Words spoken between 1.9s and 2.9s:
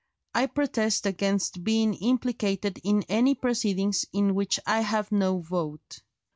implicated